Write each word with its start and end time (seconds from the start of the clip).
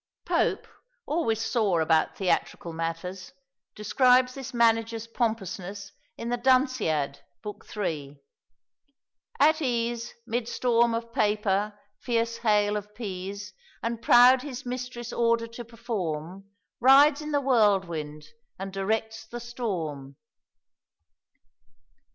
Pope, 0.25 0.67
always 1.05 1.39
sore 1.39 1.79
about 1.79 2.17
theatrical 2.17 2.73
matters, 2.73 3.33
describes 3.75 4.33
this 4.33 4.51
manager's 4.51 5.05
pompousness 5.05 5.91
in 6.17 6.29
the 6.29 6.37
Dunciad 6.37 7.19
(book 7.43 7.63
iii.): 7.77 8.19
"At 9.39 9.61
ease 9.61 10.15
'Midst 10.25 10.51
storm 10.55 10.95
of 10.95 11.13
paper 11.13 11.77
fierce 11.99 12.37
hail 12.37 12.77
of 12.77 12.95
pease, 12.95 13.53
And 13.83 14.01
proud 14.01 14.41
his 14.41 14.65
mistress' 14.65 15.13
order 15.13 15.45
to 15.45 15.63
perform, 15.63 16.49
Rides 16.79 17.21
in 17.21 17.29
the 17.31 17.39
whirlwind 17.39 18.29
and 18.57 18.73
directs 18.73 19.27
the 19.27 19.39
storm." 19.39 20.15